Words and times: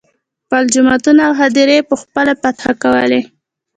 خپل 0.43 0.63
جوماتونه 0.75 1.21
او 1.27 1.33
هدیرې 1.41 1.75
یې 1.79 1.87
په 1.89 1.95
خپله 2.01 2.31
فتحه 2.41 2.71
کولې. 2.83 3.21